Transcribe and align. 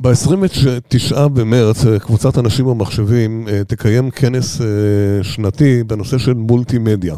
ב-29 0.00 1.28
במרץ 1.28 1.84
קבוצת 2.00 2.38
אנשים 2.38 2.66
במחשבים 2.66 3.48
תקיים 3.66 4.10
כנס 4.10 4.60
שנתי 5.22 5.82
בנושא 5.82 6.18
של 6.18 6.34
מולטימדיה. 6.34 7.16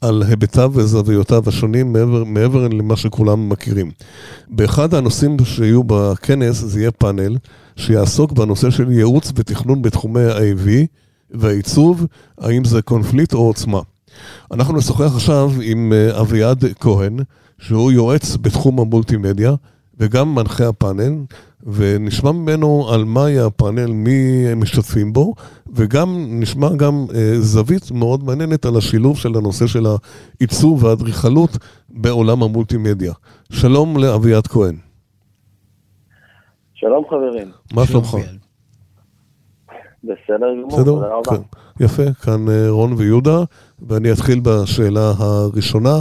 על 0.00 0.22
היבטיו 0.28 0.72
וזוויותיו 0.74 1.42
השונים 1.46 1.92
מעבר, 1.92 2.24
מעבר 2.24 2.68
למה 2.68 2.96
שכולם 2.96 3.48
מכירים. 3.48 3.90
באחד 4.48 4.94
הנושאים 4.94 5.36
שיהיו 5.44 5.84
בכנס 5.84 6.56
זה 6.56 6.80
יהיה 6.80 6.90
פאנל 6.90 7.36
שיעסוק 7.76 8.32
בנושא 8.32 8.70
של 8.70 8.92
ייעוץ 8.92 9.32
ותכנון 9.36 9.82
בתחומי 9.82 10.20
ה-AV 10.20 10.68
והעיצוב, 11.30 12.06
האם 12.38 12.64
זה 12.64 12.82
קונפליט 12.82 13.34
או 13.34 13.38
עוצמה. 13.38 13.80
אנחנו 14.52 14.76
נשוחח 14.76 15.14
עכשיו 15.14 15.52
עם 15.62 15.92
אה, 15.92 16.20
אביעד 16.20 16.64
כהן, 16.80 17.18
שהוא 17.58 17.92
יועץ 17.92 18.36
בתחום 18.40 18.80
המולטימדיה 18.80 19.54
וגם 19.98 20.34
מנחה 20.34 20.68
הפאנל, 20.68 21.14
ונשמע 21.62 22.32
ממנו 22.32 22.88
על 22.92 23.04
מה 23.04 23.30
יהיה 23.30 23.46
הפאנל, 23.46 23.86
מי 23.86 24.54
משתתפים 24.56 25.12
בו, 25.12 25.34
וגם 25.72 26.26
נשמע 26.28 26.68
גם 26.76 27.06
אה, 27.14 27.40
זווית 27.40 27.90
מאוד 27.90 28.24
מעניינת 28.24 28.66
על 28.66 28.76
השילוב 28.76 29.18
של 29.18 29.36
הנושא 29.36 29.66
של 29.66 29.86
העיצוב 29.86 30.84
והאדריכלות 30.84 31.50
בעולם 31.88 32.42
המולטימדיה. 32.42 33.12
שלום 33.52 33.96
לאביעד 33.96 34.46
כהן. 34.46 34.76
שלום 36.74 37.04
חברים. 37.10 37.50
מה 37.74 37.86
שלומך? 37.86 38.16
בסדר 40.04 40.54
גמור, 40.62 40.84
תודה 40.84 41.06
רבה. 41.06 41.30
כן. 41.30 41.42
יפה, 41.84 42.12
כאן 42.12 42.48
אה, 42.48 42.70
רון 42.70 42.92
ויהודה, 42.96 43.38
ואני 43.88 44.12
אתחיל 44.12 44.40
בשאלה 44.42 45.12
הראשונה. 45.18 46.00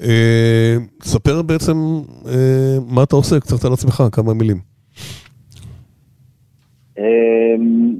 אה, 0.00 0.76
ספר 1.02 1.42
בעצם 1.42 1.76
אה, 2.26 2.76
מה 2.94 3.02
אתה 3.02 3.16
עושה, 3.16 3.40
קצת 3.40 3.64
על 3.64 3.72
עצמך, 3.72 4.02
כמה 4.12 4.34
מילים. 4.34 4.56
אמ, 6.98 7.94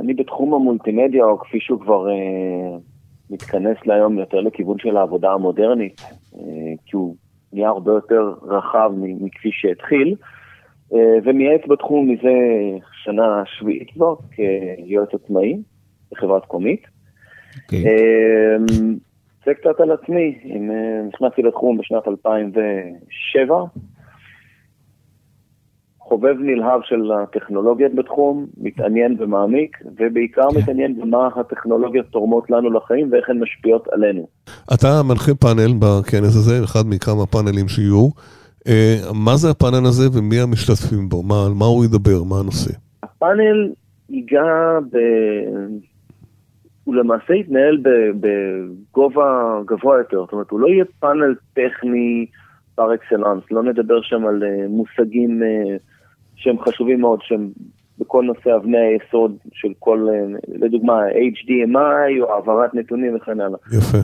אני 0.00 0.14
בתחום 0.14 0.54
המולטימדיה, 0.54 1.24
או 1.24 1.38
כפי 1.38 1.60
שהוא 1.60 1.80
כבר 1.80 2.10
אה, 2.10 2.78
מתכנס 3.30 3.76
להיום 3.86 4.18
יותר 4.18 4.40
לכיוון 4.40 4.78
של 4.78 4.96
העבודה 4.96 5.32
המודרנית, 5.32 6.00
כי 6.86 6.96
הוא 6.96 7.16
נהיה 7.52 7.68
הרבה 7.68 7.92
יותר 7.92 8.34
רחב 8.42 8.92
מכפי 8.96 9.50
שהתחיל, 9.52 10.14
ומייעץ 11.24 11.60
בתחום 11.68 12.10
מזה 12.10 12.32
שנה 13.04 13.42
שביעית 13.46 13.90
כבר, 13.90 14.14
כיועץ 14.30 15.08
עצמאי 15.14 15.56
בחברת 16.12 16.44
קומית. 16.44 16.82
Okay. 17.54 17.86
זה 19.46 19.54
קצת 19.54 19.80
על 19.80 19.90
עצמי, 19.90 20.38
נכנסתי 21.08 21.42
לתחום 21.42 21.78
בשנת 21.78 22.08
2007. 22.08 23.54
חובב 25.98 26.34
נלהב 26.40 26.80
של 26.84 27.10
הטכנולוגיות 27.12 27.94
בתחום, 27.94 28.46
מתעניין 28.56 29.16
ומעמיק, 29.18 29.78
ובעיקר 30.00 30.50
כן. 30.50 30.58
מתעניין 30.58 31.00
במה 31.00 31.28
הטכנולוגיות 31.36 32.06
תורמות 32.06 32.50
לנו 32.50 32.70
לחיים 32.70 33.12
ואיך 33.12 33.30
הן 33.30 33.38
משפיעות 33.38 33.88
עלינו. 33.88 34.26
אתה 34.74 35.02
מנחה 35.08 35.34
פאנל 35.34 35.72
בכנס 35.78 36.36
הזה, 36.36 36.64
אחד 36.64 36.82
מכמה 36.86 37.26
פאנלים 37.26 37.68
שיהיו. 37.68 38.08
אה, 38.68 38.96
מה 39.14 39.36
זה 39.36 39.50
הפאנל 39.50 39.86
הזה 39.86 40.18
ומי 40.18 40.40
המשתתפים 40.40 41.08
בו? 41.08 41.22
מה, 41.22 41.46
על 41.46 41.52
מה 41.52 41.64
הוא 41.64 41.84
ידבר? 41.84 42.22
מה 42.22 42.36
הנושא? 42.38 42.72
הפאנל 43.02 43.72
ייגע 44.10 44.78
ב... 44.92 44.96
הוא 46.84 46.94
למעשה 46.94 47.34
יתנהל 47.34 47.78
בגובה 48.20 49.60
גבוה 49.64 49.98
יותר, 49.98 50.20
זאת 50.20 50.32
אומרת, 50.32 50.50
הוא 50.50 50.60
לא 50.60 50.66
יהיה 50.66 50.84
פאנל 51.00 51.34
טכני 51.54 52.26
פר 52.74 52.94
אקסלנס, 52.94 53.42
לא 53.50 53.62
נדבר 53.62 54.02
שם 54.02 54.26
על 54.26 54.42
uh, 54.42 54.68
מושגים 54.68 55.42
uh, 55.42 55.78
שהם 56.36 56.58
חשובים 56.58 57.00
מאוד, 57.00 57.20
שהם 57.22 57.48
בכל 57.98 58.24
נושא 58.24 58.56
אבני 58.56 58.78
היסוד 58.78 59.36
של 59.52 59.68
כל, 59.78 60.08
uh, 60.08 60.38
לדוגמה, 60.48 61.00
HDMI 61.08 62.20
או 62.20 62.34
העברת 62.34 62.74
נתונים 62.74 63.16
וכן 63.16 63.40
הלאה. 63.40 63.58
יפה. 63.72 63.98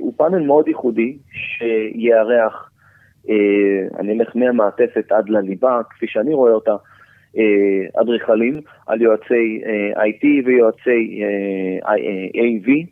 הוא 0.00 0.12
פאנל 0.16 0.46
מאוד 0.46 0.68
ייחודי, 0.68 1.16
שיארח, 1.32 2.68
אני 3.98 4.12
אלך 4.12 4.36
מהמעטפת 4.36 5.12
עד 5.12 5.28
לליבה, 5.28 5.80
כפי 5.90 6.06
שאני 6.08 6.34
רואה 6.34 6.52
אותה, 6.52 6.70
אה, 6.70 6.76
אדריכלים, 8.00 8.54
על 8.86 9.02
יועצי 9.02 9.62
אה, 9.66 10.04
IT 10.04 10.46
ויועצי 10.46 11.22
אה, 11.22 11.94
AV, 12.34 12.86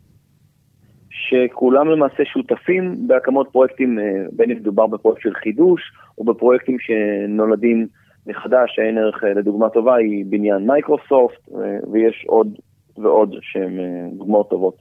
שכולם 1.09 1.87
למעשה 1.87 2.25
שותפים 2.25 3.07
בהקמות 3.07 3.49
פרויקטים, 3.51 3.99
בין 4.31 4.51
אם 4.51 4.57
מדובר 4.57 4.87
בפרויקט 4.87 5.21
של 5.21 5.33
חידוש 5.33 5.81
או 6.17 6.23
בפרויקטים 6.23 6.77
שנולדים 6.79 7.87
מחדש, 8.27 8.75
שאין 8.75 8.97
ערך 8.97 9.23
לדוגמה 9.23 9.69
טובה 9.69 9.95
היא 9.95 10.25
בניין 10.29 10.67
מייקרוסופט, 10.67 11.49
ויש 11.91 12.25
עוד 12.27 12.59
ועוד 12.97 13.35
שהם 13.41 13.79
דוגמאות 14.17 14.49
טובות. 14.49 14.75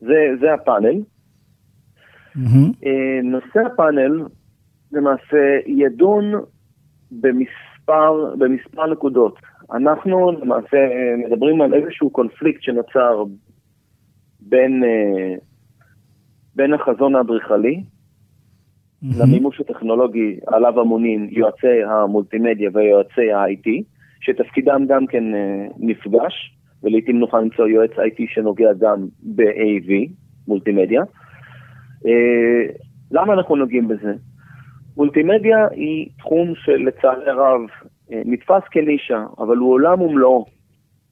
זה, 0.00 0.28
זה 0.40 0.54
הפאנל. 0.54 1.00
Mm-hmm. 2.36 2.86
נושא 3.22 3.60
הפאנל 3.66 4.22
למעשה 4.92 5.58
ידון 5.66 6.32
במספר 7.10 7.71
במספר, 7.88 8.34
במספר 8.38 8.86
נקודות. 8.86 9.38
אנחנו 9.72 10.32
למעשה 10.32 10.76
מדברים 11.26 11.60
על 11.60 11.74
איזשהו 11.74 12.10
קונפליקט 12.10 12.62
שנוצר 12.62 13.24
בין, 14.40 14.84
אה, 14.84 15.34
בין 16.56 16.74
החזון 16.74 17.16
האדריכלי 17.16 17.82
mm-hmm. 17.82 19.06
למימוש 19.22 19.60
הטכנולוגי 19.60 20.38
עליו 20.46 20.82
אמונים 20.82 21.28
יועצי 21.30 21.82
המולטימדיה 21.90 22.70
ויועצי 22.72 23.32
ה-IT, 23.32 23.82
שתפקידם 24.20 24.84
גם 24.88 25.06
כן 25.06 25.34
אה, 25.34 25.66
נפגש, 25.78 26.56
ולעיתים 26.82 27.18
נוכל 27.18 27.40
למצוא 27.40 27.66
יועץ 27.68 27.90
IT 27.90 28.22
שנוגע 28.26 28.72
גם 28.78 29.06
ב-AV, 29.22 30.10
מולטימדיה. 30.48 31.02
אה, 32.06 32.74
למה 33.10 33.32
אנחנו 33.32 33.56
נוגעים 33.56 33.88
בזה? 33.88 34.14
מולטימדיה 34.96 35.66
היא 35.70 36.08
תחום 36.18 36.52
שלצערי 36.54 37.30
הרב 37.30 37.60
אה, 38.12 38.22
נתפס 38.24 38.62
כנישה, 38.70 39.24
אבל 39.38 39.56
הוא 39.56 39.72
עולם 39.72 40.00
ומלואו. 40.00 40.44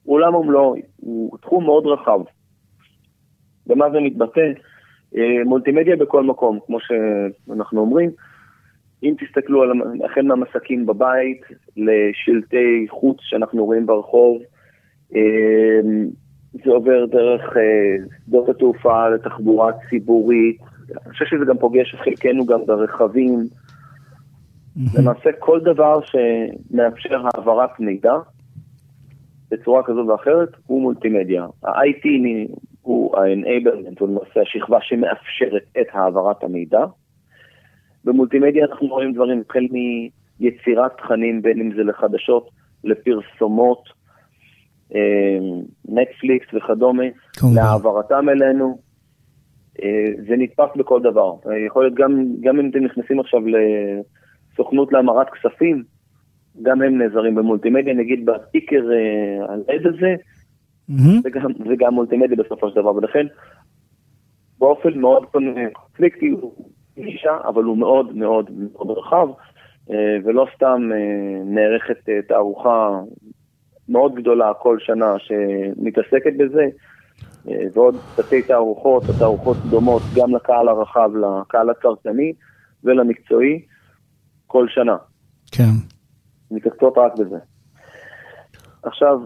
הוא 0.03 0.15
עולם 0.15 0.35
ומלואו, 0.35 0.75
הוא 0.97 1.37
תחום 1.37 1.63
מאוד 1.63 1.85
רחב. 1.85 2.19
במה 3.67 3.89
זה 3.89 3.99
מתבטא? 3.99 4.51
אה, 5.17 5.43
מולטימדיה 5.45 5.95
בכל 5.95 6.23
מקום, 6.23 6.59
כמו 6.65 6.77
שאנחנו 6.79 7.81
אומרים. 7.81 8.09
אם 9.03 9.13
תסתכלו 9.19 9.61
על, 9.61 9.71
החל 10.05 10.21
מהמסקים 10.21 10.85
בבית, 10.85 11.41
לשלטי 11.77 12.85
חוץ 12.89 13.17
שאנחנו 13.21 13.65
רואים 13.65 13.85
ברחוב, 13.85 14.41
אה, 15.15 15.79
זה 16.53 16.71
עובר 16.71 17.05
דרך 17.05 17.41
שדות 18.27 18.49
התעופה 18.49 19.09
לתחבורה 19.09 19.71
ציבורית, 19.89 20.57
אני 21.05 21.13
חושב 21.13 21.25
שזה 21.25 21.45
גם 21.45 21.57
פוגש 21.57 21.95
את 21.95 21.99
חלקנו 21.99 22.45
גם 22.45 22.65
ברכבים, 22.65 23.39
למעשה 24.75 25.29
כל 25.39 25.59
דבר 25.59 25.99
שמאפשר 26.05 27.21
העברת 27.33 27.79
מידע 27.79 28.13
בצורה 29.51 29.83
כזו 29.83 30.07
ואחרת 30.07 30.49
הוא 30.67 30.81
מולטימדיה. 30.81 31.45
ה-IT 31.63 32.05
הוא 32.81 33.17
ה-enablement, 33.17 33.95
הוא 33.99 34.09
למעשה 34.09 34.41
השכבה 34.41 34.77
שמאפשרת 34.81 35.63
את 35.81 35.87
העברת 35.93 36.43
המידע. 36.43 36.85
במולטימדיה 38.05 38.65
אנחנו 38.65 38.87
רואים 38.87 39.13
דברים 39.13 39.43
החל 39.49 39.67
מיצירת 40.39 40.97
תכנים, 40.97 41.41
בין 41.41 41.61
אם 41.61 41.71
זה 41.75 41.83
לחדשות, 41.83 42.49
לפרסומות, 42.83 43.83
אה, 44.95 45.37
נטפליקס 45.85 46.47
וכדומה, 46.53 47.03
להעברתם 47.55 48.29
אלינו. 48.29 48.79
אה, 49.83 50.07
זה 50.27 50.35
נתפס 50.37 50.69
בכל 50.75 51.01
דבר. 51.01 51.33
יכול 51.67 51.83
להיות 51.83 51.95
גם, 51.95 52.25
גם 52.41 52.59
אם 52.59 52.69
אתם 52.69 52.79
נכנסים 52.79 53.19
עכשיו 53.19 53.47
ל... 53.47 53.55
סוכנות 54.55 54.93
להמרת 54.93 55.27
כספים, 55.29 55.83
גם 56.61 56.81
הם 56.81 56.97
נעזרים 56.97 57.35
במולטימדיה, 57.35 57.93
נגיד 57.93 58.25
בסטיקר 58.25 58.81
אה, 58.91 59.53
על 59.53 59.63
עד 59.67 59.87
הזה, 59.87 60.15
mm-hmm. 60.89 61.21
זה, 61.23 61.29
גם, 61.29 61.51
זה 61.67 61.73
גם 61.77 61.93
מולטימדיה 61.93 62.37
בסופו 62.37 62.69
של 62.69 62.75
דבר, 62.75 62.95
ולכן 62.95 63.25
באופן 64.59 64.99
מאוד 64.99 65.25
קונפליקטי 65.25 66.29
הוא 66.29 66.53
גישה, 66.95 67.37
אבל 67.47 67.63
הוא 67.63 67.77
מאוד 67.77 68.15
מאוד 68.15 68.51
מאוד 68.51 68.97
רחב, 68.97 69.27
אה, 69.91 70.17
ולא 70.23 70.47
סתם 70.55 70.89
אה, 70.93 71.43
נערכת 71.45 72.09
אה, 72.09 72.21
תערוכה 72.27 72.99
מאוד 73.89 74.15
גדולה 74.15 74.53
כל 74.53 74.77
שנה 74.79 75.13
שמתעסקת 75.19 76.33
בזה, 76.37 76.65
ועוד 77.73 77.95
תתי 78.15 78.41
תערוכות, 78.41 79.03
תערוכות 79.19 79.57
דומות 79.69 80.01
גם 80.15 80.35
לקהל 80.35 80.67
הרחב, 80.67 81.09
לקהל 81.15 81.69
הצרכני 81.69 82.33
ולמקצועי. 82.83 83.61
כל 84.51 84.65
שנה. 84.69 84.95
כן. 85.51 85.73
מתעסקות 86.51 86.93
רק 86.97 87.11
בזה. 87.17 87.37
עכשיו, 88.83 89.19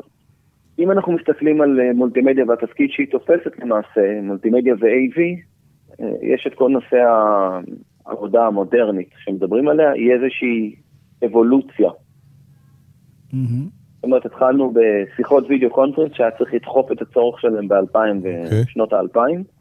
אם 0.79 0.91
אנחנו 0.91 1.11
מסתכלים 1.11 1.61
על 1.61 1.79
אה, 1.79 1.93
מולטימדיה 1.93 2.45
והתפקיד 2.47 2.89
שהיא 2.91 3.07
תופסת 3.11 3.59
למעשה, 3.59 4.21
מולטימדיה 4.23 4.73
ו-AV, 4.73 5.19
אה, 6.01 6.11
יש 6.21 6.47
את 6.47 6.53
כל 6.55 6.69
נושא 6.69 6.97
העבודה 8.05 8.47
המודרנית 8.47 9.09
שמדברים 9.17 9.67
עליה, 9.67 9.91
היא 9.91 10.11
איזושהי 10.13 10.75
אבולוציה. 11.25 11.89
זאת 13.95 14.03
אומרת, 14.03 14.25
התחלנו 14.25 14.73
בשיחות 14.73 15.45
וידאו 15.49 15.69
קונפרנס 15.69 16.11
שהיה 16.13 16.31
צריך 16.37 16.53
לדחוף 16.53 16.91
את 16.91 17.01
הצורך 17.01 17.39
שלהם 17.39 17.67
ב-2000 17.67 17.97
אוקיי. 18.17 18.61
ושנות 18.63 18.93
ה-2000. 18.93 19.54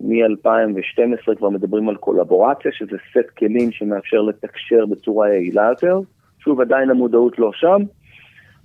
מ-2012 0.00 1.34
כבר 1.36 1.48
מדברים 1.48 1.88
על 1.88 1.96
קולבורציה, 1.96 2.72
שזה 2.72 2.96
סט 3.10 3.30
כלים 3.38 3.72
שמאפשר 3.72 4.22
לתקשר 4.22 4.86
בצורה 4.86 5.28
יעילה 5.28 5.68
יותר. 5.68 6.00
שוב, 6.38 6.60
עדיין 6.60 6.90
המודעות 6.90 7.38
לא 7.38 7.50
שם. 7.52 7.82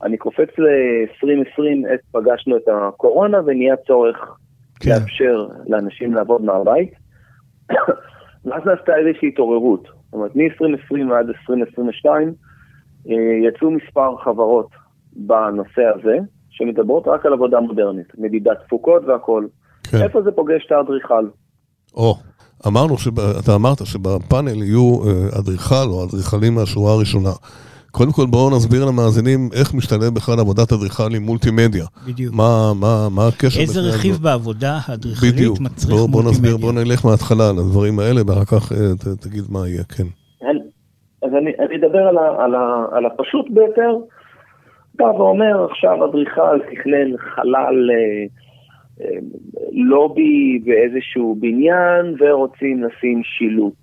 אני 0.03 0.17
קופץ 0.17 0.49
ל-2020, 0.57 1.93
עת 1.93 1.99
פגשנו 2.11 2.57
את 2.57 2.67
הקורונה 2.71 3.37
ונהיה 3.45 3.75
צורך 3.75 4.37
כן. 4.79 4.89
לאפשר 4.89 5.47
לאנשים 5.67 6.13
לעבוד 6.13 6.41
מהבית. 6.41 6.93
ואז 8.45 8.63
נעשתה 8.65 8.95
איזושהי 8.95 9.27
התעוררות. 9.27 9.83
זאת 9.83 10.13
אומרת, 10.13 10.35
מ-2020 10.35 11.13
עד 11.13 11.27
2022 11.27 12.33
אה, 13.09 13.15
יצאו 13.47 13.71
מספר 13.71 14.17
חברות 14.17 14.69
בנושא 15.15 15.81
הזה, 15.95 16.17
שמדברות 16.49 17.07
רק 17.07 17.25
על 17.25 17.33
עבודה 17.33 17.59
מודרנית, 17.59 18.07
מדידת 18.17 18.57
תפוקות 18.65 19.03
והכול. 19.05 19.47
כן. 19.97 20.03
איפה 20.03 20.21
זה 20.21 20.31
פוגש 20.31 20.65
את 20.67 20.71
האדריכל? 20.71 21.25
או, 21.93 22.15
אמרנו, 22.67 22.97
שב- 22.97 23.19
אתה 23.19 23.55
אמרת 23.55 23.85
שבפאנל 23.85 24.63
יהיו 24.63 24.99
אה, 25.07 25.39
אדריכל 25.39 25.87
או 25.89 26.03
אדריכלים 26.05 26.55
מהשורה 26.55 26.93
הראשונה. 26.93 27.29
קודם 27.91 28.11
כל 28.11 28.25
בואו 28.25 28.49
נסביר 28.55 28.85
למאזינים 28.85 29.49
איך 29.53 29.73
משתלב 29.73 30.13
בכלל 30.13 30.39
עבודת 30.39 30.71
אדריכל 30.73 31.15
עם 31.15 31.23
מולטימדיה. 31.23 31.85
בדיוק. 32.07 32.35
מה, 32.35 32.71
מה, 32.79 33.07
מה 33.09 33.27
הקשר 33.27 33.59
איזה 33.59 33.79
רכיב 33.81 34.15
הדבר- 34.15 34.23
בעבודה 34.31 34.79
האדריכלית 34.85 35.33
בדיוק. 35.33 35.59
מצריך 35.59 35.89
בוא, 35.99 36.09
בוא 36.09 36.23
נסביר, 36.23 36.51
מולטימדיה? 36.57 36.83
בוא 36.83 36.93
נלך 36.93 37.05
מההתחלה 37.05 37.49
על 37.49 37.57
הדברים 37.59 37.99
האלה, 37.99 38.21
ואחר 38.27 38.45
כך 38.45 38.71
אה, 38.71 38.77
ת, 38.99 39.21
תגיד 39.21 39.43
מה 39.49 39.67
יהיה, 39.67 39.83
כן. 39.83 40.03
אז 41.25 41.29
אני, 41.41 41.51
אני 41.65 41.75
אדבר 41.85 41.97
על, 42.09 42.17
ה, 42.17 42.43
על, 42.43 42.55
ה, 42.55 42.85
על 42.97 43.05
הפשוט 43.05 43.45
ביותר. 43.49 43.91
בא 44.95 45.03
ואומר, 45.03 45.65
עכשיו 45.71 46.05
אדריכל 46.09 46.55
תכנן 46.71 47.09
חלל 47.35 47.89
אה, 47.91 48.25
לובי 49.71 50.59
באיזשהו 50.65 51.37
בניין, 51.39 52.15
ורוצים 52.19 52.83
לשים 52.83 53.21
שילוט. 53.23 53.77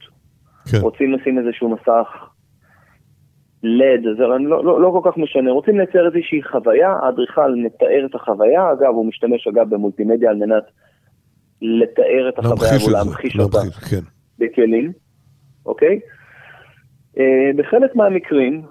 כן, 0.71 0.79
רוצים 0.81 1.13
לשים 1.13 1.39
איזשהו 1.39 1.69
מסך 1.69 2.31
לד, 3.63 4.03
זה 4.17 4.27
לא, 4.27 4.65
לא, 4.65 4.81
לא 4.81 5.01
כל 5.03 5.11
כך 5.11 5.17
משנה, 5.19 5.51
רוצים 5.51 5.79
לייצר 5.79 6.07
איזושהי 6.07 6.43
חוויה, 6.43 6.97
האדריכל 7.03 7.55
מתאר 7.55 8.07
את 8.11 8.15
החוויה, 8.15 8.73
אגב, 8.73 8.95
הוא 8.95 9.07
משתמש 9.07 9.47
אגב 9.47 9.71
במולטימדיה 9.71 10.31
על 10.31 10.37
מנת 10.37 10.65
לתאר 11.63 12.29
את 12.29 12.39
החוויה 12.39 12.89
ולהמחיש 12.89 13.39
אותה 13.39 13.59
כן. 13.91 14.01
בכלים, 14.39 14.93
אוקיי? 15.67 16.01
אה, 17.19 17.51
בחלק 17.57 17.97
מהמקרים, 17.97 18.63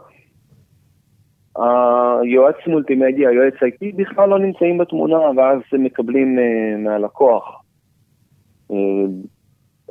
היועץ 1.62 2.56
מולטימדיה, 2.68 3.30
היועץ 3.30 3.54
IT, 3.54 3.96
בכלל 3.96 4.30
לא 4.30 4.40
נמצאים 4.40 4.78
בתמונה, 4.78 5.18
ואז 5.38 5.60
הם 5.72 5.84
מקבלים 5.84 6.40
אה, 6.40 6.78
מהלקוח 6.78 7.64
אה, 8.72 8.76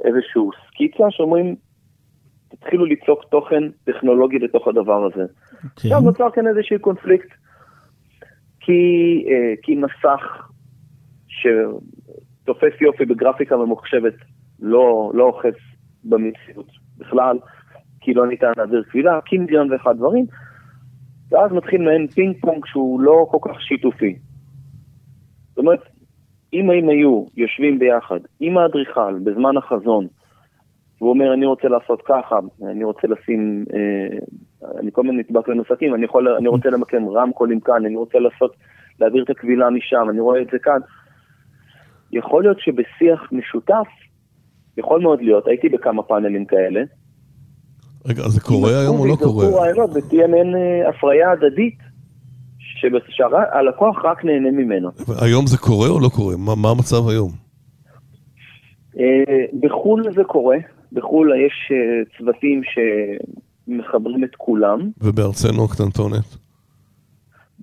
איזשהו 0.05 0.51
סקיצה 0.69 1.05
שאומרים, 1.11 1.57
תתחילו 2.49 2.85
ליצוק 2.85 3.25
תוכן 3.25 3.63
טכנולוגי 3.85 4.39
לתוך 4.39 4.69
הדבר 4.69 5.05
הזה. 5.05 5.23
אוקיי. 5.23 5.69
עכשיו 5.75 6.01
נוצר 6.01 6.31
כאן 6.31 6.47
איזשהו 6.47 6.81
קונפליקט, 6.81 7.29
כי, 8.61 9.25
אה, 9.31 9.55
כי 9.63 9.75
מסך 9.75 10.51
שתופס 11.29 12.81
יופי 12.81 13.05
בגרפיקה 13.05 13.57
ממוחשבת 13.57 14.15
לא, 14.61 15.11
לא 15.15 15.25
אוחז 15.25 15.55
במציאות 16.05 16.71
בכלל, 16.99 17.39
כי 18.01 18.15
לא 18.15 18.27
ניתן 18.27 18.53
להעביר 18.57 18.83
קבילה, 18.91 19.19
כי 19.25 19.39
מיליון 19.39 19.73
ואחד 19.73 19.97
דברים, 19.97 20.27
ואז 21.31 21.53
מתחיל 21.53 21.83
מעין 21.83 22.07
פינג 22.07 22.37
פונג 22.41 22.67
שהוא 22.67 23.01
לא 23.01 23.27
כל 23.31 23.39
כך 23.49 23.63
שיתופי. 23.63 24.17
זאת 25.49 25.59
אומרת, 25.59 25.81
אם 26.53 26.71
הם 26.71 26.89
היו 26.89 27.25
יושבים 27.37 27.79
ביחד 27.79 28.21
עם 28.41 28.59
האדריכל 28.59 29.19
בזמן 29.25 29.57
החזון, 29.57 30.07
והוא 31.01 31.11
אומר, 31.11 31.35
אני 31.35 31.47
רוצה 31.47 31.69
לעשות 31.69 32.03
ככה, 32.07 32.39
אני 32.63 32.85
רוצה 32.85 33.09
לשים, 33.09 33.65
אה, 33.75 34.19
אני 34.81 34.93
כל 34.93 35.01
הזמן 35.01 35.17
נדבק 35.17 35.49
לנוסקים, 35.49 35.95
אני, 35.95 36.05
יכול, 36.05 36.29
אני 36.29 36.49
רוצה 36.49 36.71
למקם 36.71 37.09
רמקולים 37.09 37.61
כאן, 37.61 37.87
אני 37.87 37.97
רוצה 37.97 38.19
לעשות, 38.19 38.57
להעביר 39.01 39.25
את 39.25 39.31
הקבילה 39.31 39.71
משם, 39.71 40.07
אני 40.11 40.21
רואה 40.21 40.43
את 40.43 40.49
זה 40.53 40.59
כאן. 40.59 40.79
יכול 42.13 42.43
להיות 42.43 42.61
שבשיח 42.61 43.33
משותף, 43.33 43.87
יכול 44.77 45.01
מאוד 45.01 45.23
להיות, 45.23 45.47
הייתי 45.47 45.69
בכמה 45.69 46.03
פאנלים 46.03 46.45
כאלה, 46.45 46.83
רגע, 48.09 48.23
אז 48.23 48.33
זה 48.33 48.41
קורה 48.41 48.81
היום 48.81 48.99
או 48.99 49.07
לא 49.07 49.17
קורה? 49.17 49.47
רעיונות 49.47 49.91
ותהיה 49.95 50.27
מעין 50.27 50.55
אה, 50.57 50.89
הפריה 50.89 51.33
הדדית, 51.33 51.79
שהלקוח 53.09 54.05
רק 54.05 54.25
נהנה 54.25 54.51
ממנו. 54.51 54.91
היום 55.21 55.47
זה 55.47 55.59
קורה 55.59 55.89
או 55.89 56.01
לא 56.01 56.09
קורה? 56.09 56.37
מה, 56.37 56.55
מה 56.55 56.71
המצב 56.71 57.09
היום? 57.09 57.31
אה, 58.99 59.45
בחו"ל 59.61 60.03
זה 60.15 60.25
קורה, 60.25 60.57
בחו"ל 60.93 61.33
יש 61.47 61.73
אה, 61.73 62.17
צוותים 62.19 62.61
שמחברים 62.65 64.25
את 64.25 64.35
כולם. 64.37 64.91
ובארצנו 65.01 65.65
הקטנטונת? 65.65 66.37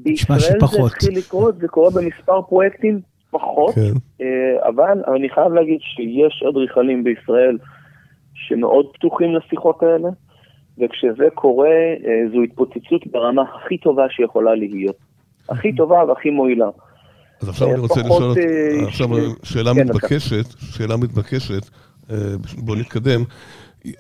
נשמע 0.06 0.36
בישראל 0.36 0.59
זה. 0.59 0.86
התחיל 0.86 1.18
לקרות, 1.18 1.57
זה 1.59 1.68
קורה 1.68 1.89
במספר 1.89 2.42
פרויקטים 2.42 3.00
פחות, 3.31 3.75
כן. 3.75 4.25
אבל 4.68 5.03
אני 5.15 5.30
חייב 5.30 5.53
להגיד 5.53 5.80
שיש 5.81 6.44
אדריכלים 6.50 7.03
בישראל 7.03 7.57
שמאוד 8.36 8.86
פתוחים 8.94 9.36
לשיחות 9.36 9.83
האלה, 9.83 10.09
וכשזה 10.80 11.27
קורה, 11.33 11.68
אה, 11.68 12.30
זו 12.33 12.42
התפוצצות 12.42 13.07
ברמה 13.12 13.42
הכי 13.42 13.77
טובה 13.77 14.04
שיכולה 14.10 14.56
להיות. 14.56 14.95
הכי 15.50 15.75
טובה 15.75 15.95
והכי 16.07 16.30
מועילה. 16.30 16.66
אז 17.42 17.50
עכשיו 17.50 17.68
אה, 17.68 17.74
אני 17.74 17.81
רוצה 17.81 18.04
פחות, 18.04 18.38
לשאול, 18.38 18.38
אה, 18.81 18.88
עכשיו 18.88 19.07
ש- 19.44 19.54
שאלה 19.54 19.74
כן, 19.75 19.81
מתבקשת, 19.89 20.45
שאלה 20.60 20.98
מתבקשת, 20.98 21.69
אה, 22.12 22.16
בוא 22.57 22.75
נתקדם. 22.75 23.24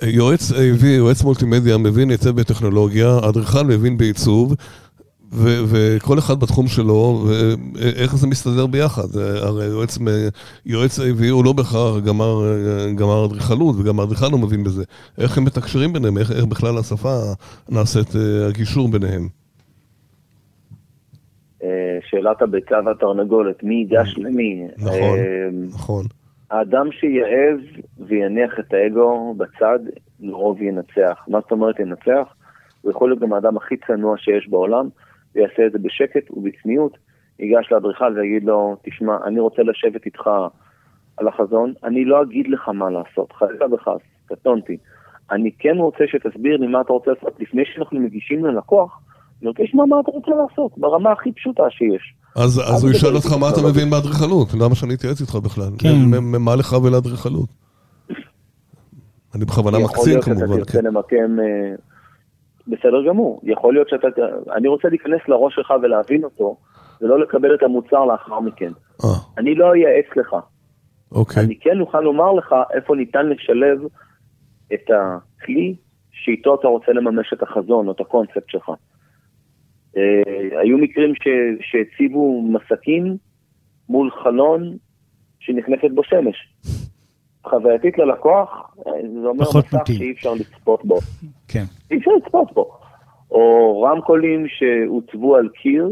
יועץ 0.03 0.51
AV, 0.51 0.85
יועץ 0.85 1.23
מולטימדיה, 1.23 1.77
מבין 1.77 2.09
היטב 2.09 2.29
בטכנולוגיה, 2.29 3.07
אדריכל 3.29 3.63
מבין 3.63 3.97
בעיצוב, 3.97 4.55
ו- 5.31 5.63
וכל 5.67 6.19
אחד 6.19 6.39
בתחום 6.39 6.67
שלו, 6.67 7.25
ואיך 7.73 8.15
זה 8.15 8.27
מסתדר 8.27 8.65
ביחד. 8.65 9.17
אה, 9.19 9.47
הרי 9.47 9.65
יועץ, 9.65 9.97
יועץ 10.65 10.99
AV 10.99 11.29
הוא 11.31 11.45
לא 11.45 11.53
בהכרח 11.53 12.03
גמר, 12.05 12.43
אה, 12.43 12.93
גמר 12.95 13.25
אדריכלות, 13.25 13.75
וגם 13.79 13.99
האדריכל 13.99 14.27
לא 14.31 14.37
מבין 14.37 14.63
בזה. 14.63 14.83
איך 15.17 15.37
הם 15.37 15.43
מתקשרים 15.45 15.93
ביניהם, 15.93 16.17
איך, 16.17 16.31
איך 16.31 16.45
בכלל 16.45 16.77
השפה 16.77 17.17
נעשית, 17.69 18.15
אה, 18.15 18.47
הגישור 18.47 18.87
ביניהם. 18.91 19.27
אה, 21.63 21.97
שאלת 22.09 22.41
הביצה 22.41 22.75
והתרנגולת, 22.85 23.63
מי 23.63 23.75
ייגש 23.75 24.17
למי. 24.17 24.67
נכון. 24.77 25.19
אה, 25.19 25.49
נכון. 25.73 26.05
האדם 26.51 26.91
שיעז 26.91 27.59
ויניח 28.07 28.59
את 28.59 28.73
האגו 28.73 29.35
בצד, 29.37 29.79
לרוב 30.19 30.61
ינצח. 30.61 31.25
מה 31.27 31.39
זאת 31.39 31.51
אומרת 31.51 31.79
ינצח? 31.79 32.33
הוא 32.81 32.91
יכול 32.91 33.09
להיות 33.09 33.21
גם 33.21 33.33
האדם 33.33 33.57
הכי 33.57 33.75
צנוע 33.87 34.17
שיש 34.17 34.47
בעולם, 34.49 34.89
ויעשה 35.35 35.65
את 35.65 35.71
זה 35.71 35.77
בשקט 35.79 36.31
ובצניעות, 36.31 36.97
ייגש 37.39 37.71
לאדריכל 37.71 38.13
ויגיד 38.15 38.43
לו, 38.43 38.75
תשמע, 38.83 39.17
אני 39.25 39.39
רוצה 39.39 39.61
לשבת 39.63 40.05
איתך 40.05 40.29
על 41.17 41.27
החזון, 41.27 41.73
אני 41.83 42.05
לא 42.05 42.21
אגיד 42.21 42.47
לך 42.47 42.69
מה 42.69 42.89
לעשות, 42.89 43.31
חלילה 43.31 43.73
וחס, 43.73 44.01
קטונתי. 44.25 44.77
אני 45.31 45.51
כן 45.59 45.77
רוצה 45.77 46.03
שתסביר 46.07 46.57
לי 46.57 46.67
מה 46.67 46.81
אתה 46.81 46.93
רוצה 46.93 47.11
לעשות. 47.11 47.39
לפני 47.39 47.63
שאנחנו 47.65 47.99
מגישים 47.99 48.45
ללקוח, 48.45 48.99
אני 49.41 49.49
רוצה 49.49 49.63
לשמוע 49.63 49.85
מה 49.85 49.99
אתה 49.99 50.11
רוצה 50.11 50.31
לעשות, 50.31 50.77
ברמה 50.77 51.11
הכי 51.11 51.31
פשוטה 51.31 51.63
שיש. 51.69 52.15
אז, 52.35 52.59
אז 52.59 52.83
הוא 52.83 52.91
ישאל 52.91 53.15
אותך 53.15 53.31
מה 53.39 53.49
אתה. 53.49 53.61
מבין 53.69 53.89
באדריכלות, 53.89 54.53
למה 54.53 54.75
שאני 54.75 54.93
אתייעץ 54.93 55.21
איתך 55.21 55.35
בכלל? 55.35 55.69
כן. 55.79 55.95
מה 56.39 56.55
לך 56.55 56.73
ולאדריכלות? 56.83 57.49
אני 59.35 59.45
בכוונה 59.45 59.79
יכול 59.79 59.97
מקצין 59.97 60.13
להיות 60.13 60.25
שאתה 60.25 60.35
כמובן, 60.35 60.57
תרצה 60.57 60.81
כן. 60.81 60.85
למקם, 60.85 61.39
אה, 61.39 61.75
בסדר 62.67 63.07
גמור. 63.07 63.41
יכול 63.43 63.73
להיות 63.73 63.89
שאתה, 63.89 64.07
אני 64.55 64.67
רוצה 64.67 64.87
להיכנס 64.89 65.21
לראש 65.27 65.55
שלך 65.55 65.73
ולהבין 65.81 66.23
אותו, 66.23 66.57
ולא 67.01 67.19
לקבל 67.19 67.55
את 67.55 67.63
המוצר 67.63 68.05
לאחר 68.05 68.39
מכן. 68.39 68.71
אה, 69.03 69.09
אני 69.37 69.55
לא 69.55 69.73
אייעץ 69.73 70.05
לך. 70.15 70.35
אוקיי. 71.11 71.43
אני 71.43 71.59
כן 71.59 71.79
אוכל 71.79 72.01
לומר 72.01 72.33
לך 72.33 72.55
איפה 72.73 72.95
ניתן 72.95 73.25
לשלב 73.25 73.79
את 74.73 74.89
הכלי 74.89 75.75
שאיתו 76.11 76.55
אתה 76.55 76.67
רוצה 76.67 76.91
לממש 76.91 77.33
את 77.33 77.43
החזון 77.43 77.87
או 77.87 77.91
את 77.91 77.99
הקונספט 77.99 78.49
שלך. 78.49 78.69
אה, 79.97 80.59
היו 80.61 80.77
מקרים 80.77 81.15
ש, 81.15 81.27
שהציבו 81.61 82.41
מסקים 82.41 83.17
מול 83.89 84.11
חלון 84.23 84.77
שנכנסת 85.39 85.91
בו 85.95 86.03
שמש. 86.03 86.35
חווייתית 87.49 87.97
ללקוח, 87.97 88.75
אה, 88.87 88.91
זה 89.21 89.27
אומר 89.27 89.43
מסך. 89.57 89.87
שאי 89.87 90.11
אפשר 90.11 90.33
לצפות 90.33 90.85
בו. 90.85 90.99
כן. 91.55 91.65
אי 91.91 91.97
אפשר 91.97 92.11
לצפות 92.11 92.53
בו. 92.53 92.71
או 93.31 93.81
רמקולים 93.81 94.45
שהוצבו 94.47 95.35
על 95.35 95.49
קיר, 95.49 95.89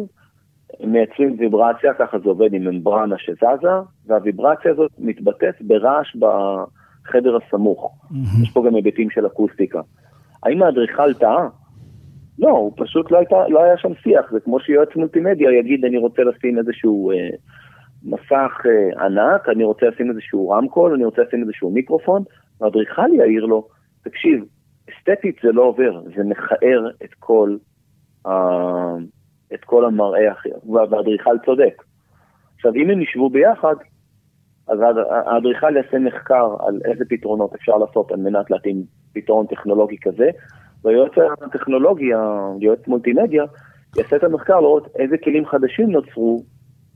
מייצרים 0.83 1.35
ויברציה, 1.39 1.93
ככה 1.93 2.19
זה 2.19 2.29
עובד 2.29 2.53
עם 2.53 2.63
ממברנה 2.63 3.15
שזזה, 3.17 3.73
והוויברציה 4.07 4.71
הזאת 4.71 4.91
מתבטאת 4.99 5.55
ברעש 5.61 6.15
בחדר 6.15 7.37
הסמוך. 7.37 7.95
מהמם. 8.11 8.43
יש 8.43 8.51
פה 8.53 8.63
גם 8.67 8.75
היבטים 8.75 9.09
של 9.09 9.27
אקוסטיקה. 9.27 9.81
האם 10.43 10.63
האדריכל 10.63 11.13
טעה? 11.13 11.47
לא, 12.39 12.49
הוא 12.49 12.73
פשוט 12.77 13.11
לא, 13.11 13.17
הייתה, 13.17 13.47
לא 13.47 13.63
היה 13.63 13.77
שם 13.77 13.93
שיח, 14.03 14.31
זה 14.31 14.39
כמו 14.39 14.59
שיועץ 14.59 14.95
מולטימדיה 14.95 15.59
יגיד, 15.59 15.85
אני 15.85 15.97
רוצה 15.97 16.21
לשים 16.23 16.59
איזשהו 16.59 17.11
אה, 17.11 17.29
מסך 18.03 18.65
אה, 18.65 19.05
ענק, 19.05 19.49
אני 19.49 19.63
רוצה 19.63 19.85
לשים 19.85 20.09
איזשהו 20.09 20.49
רמקול, 20.49 20.93
אני 20.93 21.05
רוצה 21.05 21.21
לשים 21.21 21.41
איזשהו 21.41 21.71
מיקרופון, 21.71 22.23
והאדריכל 22.61 23.13
יעיר 23.13 23.45
לו, 23.45 23.67
תקשיב, 24.03 24.45
אסתטית 24.89 25.35
זה 25.43 25.51
לא 25.51 25.61
עובר, 25.61 26.01
זה 26.15 26.23
מכער 26.23 26.89
את 27.03 27.13
כל, 27.19 27.57
אה, 28.27 28.95
את 29.53 29.63
כל 29.65 29.85
המראה 29.85 30.31
אחר, 30.31 30.71
והאדריכל 30.73 31.37
צודק. 31.45 31.83
עכשיו, 32.55 32.75
אם 32.75 32.89
הם 32.89 33.01
ישבו 33.01 33.29
ביחד, 33.29 33.75
אז 34.67 34.79
האדריכל 35.09 35.75
יעשה 35.75 35.99
מחקר 35.99 36.55
על 36.59 36.79
איזה 36.85 37.05
פתרונות 37.09 37.55
אפשר 37.55 37.77
לעשות 37.77 38.11
על 38.11 38.19
מנת 38.19 38.51
להתאים 38.51 38.83
פתרון 39.13 39.45
טכנולוגי 39.45 39.97
כזה, 40.01 40.29
והיועץ 40.83 41.11
הטכנולוגי, 41.41 42.09
היועץ 42.61 42.87
מולטימדיה, 42.87 43.43
יעשה 43.97 44.15
את 44.15 44.23
המחקר 44.23 44.59
לראות 44.59 44.87
איזה 44.95 45.17
כלים 45.23 45.45
חדשים 45.45 45.91
נוצרו 45.91 46.43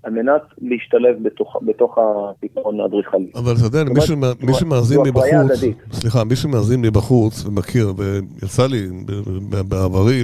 על 0.08 0.14
מנת 0.14 0.42
להשתלב 0.62 1.16
בתוך, 1.24 1.58
בתוך 1.62 1.98
הפתרון 1.98 2.80
האדריכלי. 2.80 3.32
אבל 3.36 3.54
אתה 3.56 3.66
יודע, 3.66 3.84
מי, 3.84 4.02
שמא, 4.02 4.28
מי 4.42 4.54
שמאזין 4.54 5.00
לי 5.04 5.12
בחוץ, 5.12 5.62
סליחה, 5.92 6.24
מי 6.24 6.36
שמאזין 6.36 6.82
לי 6.82 6.92
בחוץ 6.92 7.46
ומכיר, 7.46 7.94
ויצא 7.98 8.68
לי 8.68 8.88
בעברי 9.70 10.24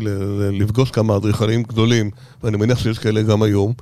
לפגוש 0.51 0.91
כמה 0.91 1.17
אדריכלים 1.17 1.63
גדולים, 1.63 2.09
ואני 2.43 2.57
מניח 2.57 2.79
שיש 2.79 2.99
כאלה 2.99 3.21
גם 3.21 3.43
היום, 3.43 3.73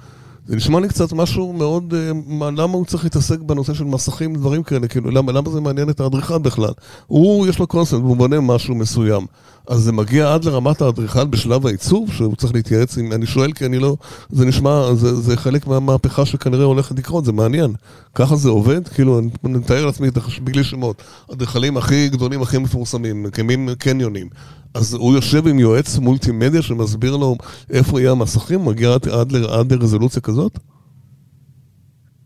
זה 0.45 0.55
נשמע 0.55 0.79
לי 0.79 0.87
קצת 0.87 1.13
משהו 1.13 1.53
מאוד, 1.53 1.93
אה, 1.93 2.51
למה 2.51 2.73
הוא 2.73 2.85
צריך 2.85 3.03
להתעסק 3.03 3.39
בנושא 3.39 3.73
של 3.73 3.83
מסכים, 3.83 4.35
דברים 4.35 4.63
כאלה, 4.63 4.87
כאילו, 4.87 5.11
למה, 5.11 5.31
למה 5.31 5.49
זה 5.49 5.61
מעניין 5.61 5.89
את 5.89 5.99
האדריכל 5.99 6.37
בכלל? 6.37 6.71
הוא, 7.07 7.47
יש 7.47 7.59
לו 7.59 7.67
קונספט, 7.67 7.99
הוא 8.01 8.17
בונה 8.17 8.39
משהו 8.39 8.75
מסוים. 8.75 9.25
אז 9.67 9.79
זה 9.79 9.91
מגיע 9.91 10.33
עד 10.33 10.45
לרמת 10.45 10.81
האדריכל 10.81 11.27
בשלב 11.27 11.67
העיצוב, 11.67 12.11
שהוא 12.11 12.35
צריך 12.35 12.53
להתייעץ 12.53 12.97
עם, 12.97 13.11
אני 13.13 13.25
שואל 13.25 13.51
כי 13.51 13.65
אני 13.65 13.79
לא, 13.79 13.95
זה 14.29 14.45
נשמע, 14.45 14.93
זה, 14.93 15.15
זה 15.15 15.37
חלק 15.37 15.67
מהמהפכה 15.67 16.25
שכנראה 16.25 16.65
הולכת 16.65 16.97
לקרות, 16.97 17.25
זה 17.25 17.31
מעניין. 17.31 17.73
ככה 18.15 18.35
זה 18.35 18.49
עובד, 18.49 18.87
כאילו, 18.87 19.19
אני 19.19 19.29
מתאר 19.43 19.85
לעצמי, 19.85 20.07
בלי 20.43 20.63
שמות, 20.63 21.01
אדריכלים 21.33 21.77
הכי 21.77 22.09
גדולים, 22.09 22.41
הכי 22.41 22.57
מפורסמים, 22.57 23.23
מקימים 23.23 23.69
קניונים. 23.79 24.29
אז 24.75 24.93
הוא 24.93 25.13
יושב 25.13 25.47
עם 25.49 25.59
יועץ 25.59 25.99
מולטימדיה 25.99 26.61
שמסביר 26.61 27.11
לו 27.21 27.35
איפה 27.77 27.99
יהיה 27.99 28.11
המסכים, 28.11 28.59
מגיע 28.65 28.89
עד, 28.95 29.07
עד, 29.07 29.29
עד 29.59 29.71
לרזולוציה 29.71 30.21
כזאת? 30.21 30.51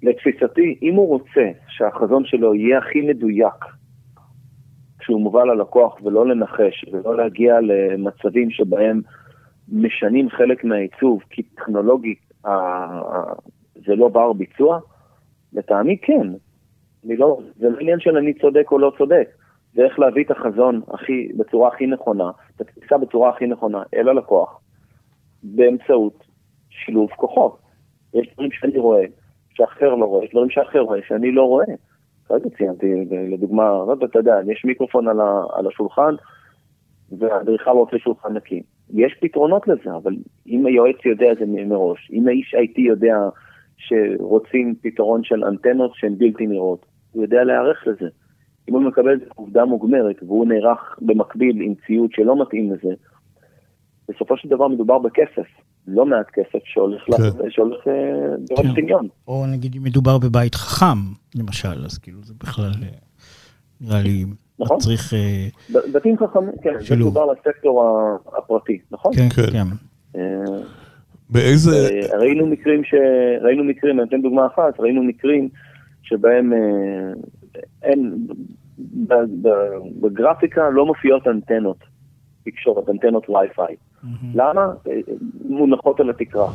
לתפיסתי, 0.03 0.79
אם 0.81 0.95
הוא 0.95 1.07
רוצה 1.07 1.45
שהחזון 1.67 2.25
שלו 2.25 2.55
יהיה 2.55 2.77
הכי 2.77 3.01
מדויק 3.01 3.59
כשהוא 4.99 5.21
מובא 5.21 5.43
ללקוח 5.43 5.97
ולא 6.03 6.27
לנחש 6.27 6.85
ולא 6.91 7.17
להגיע 7.17 7.53
למצבים 7.61 8.51
שבהם 8.51 9.01
משנים 9.71 10.29
חלק 10.29 10.63
מהעיצוב 10.63 11.21
כי 11.29 11.43
טכנולוגית 11.43 12.19
זה 13.75 13.95
לא 13.95 14.07
בר 14.09 14.33
ביצוע, 14.33 14.79
לטעמי 15.53 15.97
כן. 16.01 16.27
לא, 17.03 17.39
זה 17.59 17.69
לא 17.69 17.77
עניין 17.79 17.99
של 17.99 18.17
אני 18.17 18.33
צודק 18.33 18.71
או 18.71 18.79
לא 18.79 18.91
צודק. 18.97 19.27
זה 19.75 19.83
איך 19.83 19.99
להביא 19.99 20.23
את 20.23 20.31
החזון 20.31 20.81
הכי, 20.93 21.27
בצורה 21.37 21.67
הכי 21.67 21.87
נכונה, 21.87 22.31
את 22.55 22.61
התפיסה 22.61 22.97
בצורה 22.97 23.29
הכי 23.29 23.47
נכונה 23.47 23.83
אל 23.93 24.09
הלקוח, 24.09 24.59
באמצעות 25.43 26.23
שילוב 26.69 27.09
כוחות. 27.15 27.57
יש 28.13 28.33
דברים 28.33 28.51
שאני 28.51 28.79
רואה, 28.79 29.05
שאחר 29.53 29.95
לא 29.95 30.05
רואה, 30.05 30.25
יש 30.25 30.31
דברים 30.31 30.49
שאחר 30.49 30.79
רואה, 30.79 30.99
שאני 31.07 31.31
לא 31.31 31.43
רואה. 31.43 31.65
כרגע 32.27 32.49
ציינתי, 32.57 33.05
לדוגמה, 33.31 33.63
לא 33.63 33.95
אתה 34.05 34.19
יודע, 34.19 34.35
יש 34.51 34.65
מיקרופון 34.65 35.07
על, 35.07 35.19
ה, 35.19 35.43
על 35.55 35.67
השולחן, 35.67 36.15
והאדריכל 37.19 37.69
רוצה 37.69 37.97
שולחן 37.97 38.33
נקי. 38.33 38.61
יש 38.93 39.15
פתרונות 39.21 39.67
לזה, 39.67 39.95
אבל 39.95 40.15
אם 40.47 40.65
היועץ 40.65 41.05
יודע 41.05 41.33
זה 41.39 41.45
מראש, 41.47 42.11
אם 42.13 42.27
האיש 42.27 42.55
IT 42.55 42.81
יודע 42.81 43.17
שרוצים 43.77 44.75
פתרון 44.81 45.23
של 45.23 45.43
אנטנות 45.43 45.91
שהן 45.93 46.15
בלתי 46.17 46.47
נראות, 46.47 46.85
הוא 47.11 47.23
יודע 47.23 47.43
להיערך 47.43 47.87
לזה. 47.87 48.09
אם 48.69 48.73
הוא 48.73 48.83
מקבל 48.83 49.19
עובדה 49.35 49.65
מוגמרת 49.65 50.15
והוא 50.23 50.45
נערך 50.45 50.99
במקביל 51.01 51.61
עם 51.61 51.73
ציוד 51.87 52.11
שלא 52.11 52.41
מתאים 52.41 52.73
לזה, 52.73 52.93
בסופו 54.09 54.37
של 54.37 54.49
דבר 54.49 54.67
מדובר 54.67 54.99
בכסף, 54.99 55.47
לא 55.87 56.05
מעט 56.05 56.25
כסף 56.33 56.59
שהולך, 56.65 57.01
כן. 57.05 57.93
דורש 58.49 58.65
אה, 58.65 58.75
קניון. 58.75 59.07
או 59.27 59.45
נגיד 59.47 59.75
אם 59.77 59.83
מדובר 59.83 60.17
בבית 60.17 60.55
חכם, 60.55 60.97
למשל, 61.35 61.85
אז 61.85 61.97
כאילו 61.97 62.23
זה 62.23 62.33
בכלל 62.43 62.71
אה, 62.83 62.87
נראה 63.81 64.01
לי 64.01 64.25
נכון? 64.59 64.77
מצריך... 64.77 65.13
אה, 65.13 65.47
בתים 65.93 66.17
חכמים, 66.17 66.51
כן, 66.61 66.73
זה 66.79 66.95
מדובר 66.95 67.25
לסקטור 67.25 67.83
הפרטי, 68.37 68.79
נכון? 68.91 69.13
כן, 69.15 69.29
כן. 69.29 69.51
כן. 69.51 70.19
באיזה... 71.29 71.89
ראינו 72.19 72.47
מקרים 72.47 72.83
ש... 72.83 72.93
ראינו 73.41 73.63
מקרים, 73.63 73.99
אני 73.99 74.07
אתן 74.07 74.21
דוגמה 74.21 74.47
אחת, 74.47 74.79
ראינו 74.79 75.03
מקרים 75.03 75.49
שבהם 76.03 76.53
אין, 77.83 78.27
בגרפיקה 80.01 80.69
לא 80.69 80.85
מופיעות 80.85 81.27
אנטנות 81.27 81.77
תקשורת, 82.45 82.89
אנטנות 82.89 83.29
וי-פיי. 83.29 83.75
למה? 84.33 84.73
מונחות 85.45 85.99
על 85.99 86.09
התקרה. 86.09 86.47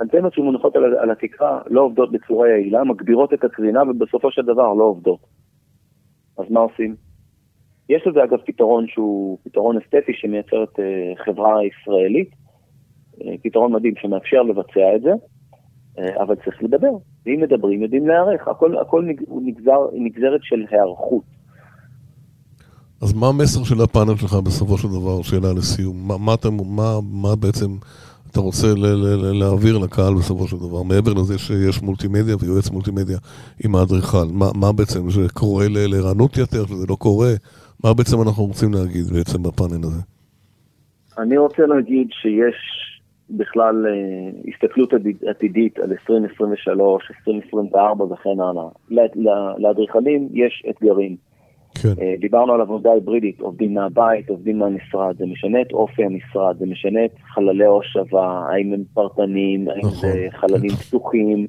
אנטנות 0.00 0.32
שמונחות 0.32 0.76
על, 0.76 0.84
על 0.84 1.10
התקרה 1.10 1.60
לא 1.66 1.80
עובדות 1.80 2.12
בצורה 2.12 2.48
יעילה, 2.48 2.84
מגבירות 2.84 3.32
את 3.32 3.44
הקרינה 3.44 3.82
ובסופו 3.82 4.30
של 4.30 4.42
דבר 4.42 4.74
לא 4.74 4.84
עובדות. 4.84 5.20
אז 6.38 6.44
מה 6.50 6.60
עושים? 6.60 6.96
יש 7.88 8.06
לזה 8.06 8.24
אגב 8.24 8.38
פתרון 8.46 8.86
שהוא 8.88 9.38
פתרון 9.44 9.76
אסתטי 9.76 10.12
שמייצרת 10.14 10.78
uh, 10.78 11.24
חברה 11.24 11.56
ישראלית, 11.64 12.30
uh, 12.30 13.24
פתרון 13.42 13.72
מדהים 13.72 13.94
שמאפשר 13.96 14.42
לבצע 14.42 14.96
את 14.96 15.02
זה, 15.02 15.12
uh, 15.96 16.22
אבל 16.22 16.34
צריך 16.34 16.62
לדבר. 16.62 16.92
ואם 17.26 17.40
מדברים, 17.40 17.82
יודעים 17.82 18.06
להיערך. 18.06 18.48
הכל, 18.48 18.78
הכל 18.78 19.04
נגזר, 19.30 19.78
נגזרת 19.92 20.40
של 20.42 20.64
היערכות. 20.70 21.22
אז 23.02 23.12
מה 23.12 23.28
המסר 23.28 23.64
של 23.64 23.82
הפאנל 23.82 24.16
שלך 24.16 24.34
בסופו 24.34 24.78
של 24.78 24.88
דבר, 24.88 25.22
שאלה 25.22 25.52
לסיום? 25.52 26.08
מה, 26.08 26.18
מה, 26.18 26.34
אתה, 26.34 26.48
מה, 26.50 26.98
מה 27.12 27.36
בעצם 27.36 27.66
אתה 28.34 28.40
רוצה 28.40 28.66
ל, 28.66 28.86
ל, 28.86 29.06
ל, 29.06 29.38
להעביר 29.38 29.78
לקהל 29.78 30.14
בסופו 30.14 30.48
של 30.48 30.56
דבר? 30.56 30.82
מעבר 30.82 31.12
לזה 31.12 31.38
שיש 31.38 31.82
מולטימדיה 31.82 32.36
ויועץ 32.40 32.70
מולטימדיה 32.70 33.18
עם 33.64 33.74
האדריכל, 33.74 34.26
מה, 34.32 34.46
מה 34.54 34.72
בעצם, 34.72 35.10
זה 35.10 35.28
קורה 35.34 35.66
לערנות 35.68 36.36
יותר, 36.36 36.66
שזה 36.66 36.86
לא 36.88 36.94
קורה? 36.94 37.32
מה 37.84 37.94
בעצם 37.94 38.22
אנחנו 38.22 38.44
רוצים 38.44 38.74
להגיד 38.74 39.06
בעצם 39.06 39.42
בפאנל 39.42 39.84
הזה? 39.84 40.02
אני 41.18 41.38
רוצה 41.38 41.66
להגיד 41.66 42.08
שיש 42.10 42.54
בכלל 43.30 43.86
אה, 43.86 44.52
הסתכלות 44.54 44.92
עתידית 45.26 45.78
על 45.78 45.90
2023, 45.90 47.10
2024 47.20 48.04
וכן 48.04 48.40
הלאה. 48.40 48.68
לאדריכלים 49.58 50.28
יש 50.32 50.62
אתגרים. 50.70 51.16
כן. 51.82 52.02
אה, 52.02 52.14
דיברנו 52.20 52.52
על 52.52 52.60
עבודה 52.60 52.92
היברידית, 52.92 53.40
עובדים 53.40 53.74
מהבית, 53.74 54.30
עובדים 54.30 54.58
מהמשרד, 54.58 55.16
זה 55.18 55.26
משנה 55.26 55.60
את 55.60 55.72
אופי 55.72 56.04
המשרד, 56.04 56.58
זה 56.58 56.66
משנה 56.66 57.04
את 57.04 57.14
חללי 57.34 57.64
ההושבה, 57.64 58.44
האם 58.48 58.72
הם 58.72 58.82
פרטניים, 58.94 59.68
האם 59.68 59.78
נכון, 59.78 60.10
זה 60.10 60.26
חללים 60.30 60.70
כן. 60.70 60.76
פתוחים. 60.76 61.46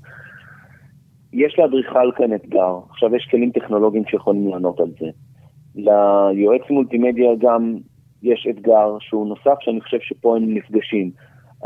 יש 1.33 1.59
לאדריכל 1.59 2.11
כאן 2.15 2.33
אתגר, 2.33 2.79
עכשיו 2.89 3.15
יש 3.15 3.27
כלים 3.31 3.51
טכנולוגיים 3.51 4.03
שיכולים 4.09 4.47
לענות 4.47 4.79
על 4.79 4.91
זה. 4.99 5.07
ליועץ 5.75 6.61
מולטימדיה 6.69 7.29
גם 7.39 7.75
יש 8.23 8.47
אתגר 8.49 8.97
שהוא 8.99 9.27
נוסף, 9.27 9.55
שאני 9.59 9.81
חושב 9.81 9.97
שפה 10.01 10.35
הם 10.35 10.53
נפגשים. 10.53 11.11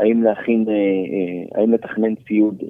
האם 0.00 0.22
להכין, 0.22 0.64
אה, 0.68 0.74
אה, 0.74 1.60
האם 1.60 1.72
לתכנן 1.72 2.14
ציוד 2.14 2.62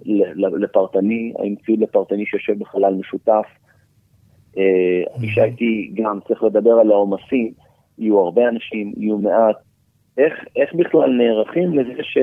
לפרטני, 0.61 1.33
האם 1.39 1.55
ציוד 1.67 1.81
לפרטני 1.81 2.27
שיושב 2.27 2.59
בחלל 2.59 2.95
משותף. 2.95 3.47
איש 5.23 5.39
אה, 5.39 5.45
איתי 5.45 5.93
גם 5.95 6.19
צריך 6.29 6.43
לדבר 6.43 6.71
על 6.71 6.91
העומסים, 6.91 7.53
יהיו 7.99 8.19
הרבה 8.19 8.49
אנשים, 8.49 8.93
יהיו 8.97 9.19
מעט. 9.19 9.57
איך, 10.19 10.33
איך 10.57 10.75
בכלל 10.75 11.11
נערכים 11.11 11.79
לזה 11.79 12.03
ש... 12.03 12.19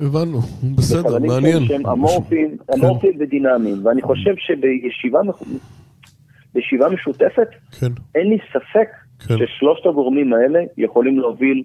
הבנו, 0.00 0.38
בסדר, 0.76 1.18
מעניין. 1.18 1.64
שהם 1.64 1.86
אמורפיים, 1.86 2.56
כן. 2.58 2.72
אמורפיים 2.72 3.12
ודינמיים, 3.20 3.86
ואני 3.86 4.02
חושב 4.02 4.34
שבישיבה 4.36 5.20
בישיבה 6.54 6.88
משותפת, 6.88 7.48
כן. 7.80 7.86
אין 8.14 8.26
לי 8.28 8.38
ספק 8.52 8.88
כן. 9.28 9.34
ששלושת 9.34 9.86
הגורמים 9.86 10.32
האלה 10.32 10.60
יכולים 10.76 11.18
להוביל 11.18 11.62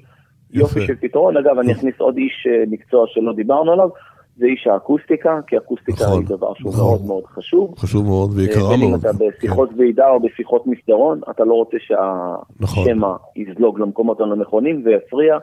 יופי 0.54 0.82
של 0.88 0.96
פתרון. 0.96 1.38
אגב, 1.38 1.60
אני 1.60 1.72
אכניס 1.72 1.96
עוד 1.98 2.18
איש 2.18 2.48
אה, 2.50 2.64
מקצוע 2.68 3.06
שלא 3.08 3.34
דיברנו 3.34 3.72
עליו, 3.72 3.90
זה 4.38 4.46
איש 4.46 4.68
האקוסטיקה, 4.68 5.40
כי 5.48 5.58
אקוסטיקה 5.58 6.04
נכון, 6.04 6.20
היא 6.20 6.28
דבר 6.28 6.54
שהוא 6.54 6.72
נכון. 6.72 6.84
מאוד 6.84 7.06
מאוד 7.06 7.24
חשוב. 7.26 7.74
חשוב 7.78 8.06
מאוד 8.06 8.32
ויקרה 8.36 8.78
מאוד. 8.78 8.80
אם 8.90 8.96
אתה 8.96 9.10
בשיחות 9.20 9.70
כן. 9.70 9.80
ועידה 9.80 10.10
או 10.10 10.20
בשיחות 10.20 10.68
מסדרון, 10.68 11.22
אתה 11.30 11.44
לא 11.44 11.54
רוצה 11.54 11.78
שהשמע 11.80 12.38
נכון. 12.60 12.88
יזלוג 13.36 13.80
למקומות 13.80 14.22
הנכונים 14.22 14.82
ויפריע, 14.86 15.38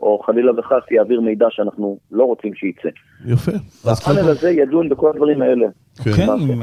או 0.00 0.20
חלילה 0.26 0.52
וחס 0.58 0.90
יעביר 0.90 1.20
מידע 1.20 1.46
שאנחנו 1.50 1.98
לא 2.12 2.24
רוצים 2.24 2.54
שייצא. 2.54 2.88
יפה. 3.26 3.52
והפאנל 3.84 4.28
הזה 4.28 4.50
ידון 4.50 4.88
בכל 4.88 5.10
הדברים 5.10 5.42
האלה. 5.42 5.66
כן, 6.02 6.12
כן 6.12 6.28
עם, 6.30 6.62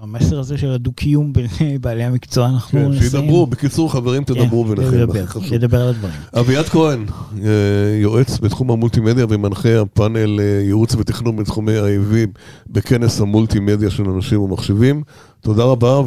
המסר 0.00 0.38
הזה 0.38 0.58
של 0.58 0.70
הדו-קיום 0.70 1.32
בין 1.32 1.46
בעלי 1.82 2.04
המקצוע, 2.04 2.48
אנחנו 2.48 2.78
כן, 2.78 2.88
נסיים. 2.88 3.10
שידברו, 3.10 3.46
בקיצור 3.46 3.92
חברים 3.92 4.24
תדברו 4.24 4.64
כן, 4.64 4.74
ביניכם, 4.74 5.10
הכי 5.10 5.26
חשוב. 5.26 5.52
ידבר 5.52 5.82
על 5.82 5.88
הדברים. 5.88 6.14
אביעד 6.40 6.64
כהן, 6.64 7.04
אה, 7.42 7.98
יועץ 8.00 8.38
בתחום 8.38 8.70
המולטימדיה 8.70 9.26
ומנחה 9.28 9.80
הפאנל 9.80 10.40
אה, 10.40 10.44
ייעוץ 10.44 10.94
ותכנון 10.94 11.36
בתחומי 11.36 11.78
ה-AV 11.78 12.38
בכנס 12.68 13.20
המולטימדיה 13.20 13.90
של 13.90 14.04
אנשים 14.10 14.40
ומחשבים. 14.40 15.02
תודה 15.40 15.64
רבה, 15.64 16.00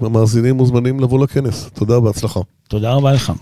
והמאזינים 0.00 0.54
מוזמנים 0.54 1.00
לבוא 1.00 1.24
לכנס. 1.24 1.70
תודה, 1.70 2.00
בהצלחה. 2.00 2.40
תודה 2.68 2.94
רבה 2.94 3.12
לך. 3.12 3.32